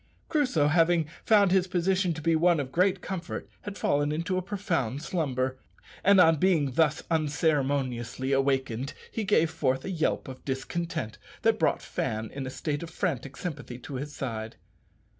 [0.29, 4.41] Crusoe having found his position to be one of great comfort had fallen into a
[4.41, 5.59] profound slumber,
[6.03, 11.83] and on being thus unceremoniously awakened he gave forth a yelp of discontent that brought
[11.83, 14.55] Fan in a state of frantic sympathy to his side.